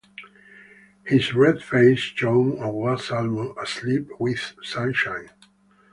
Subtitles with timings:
[1.03, 5.29] His red face shone and was almost asleep with sunshine.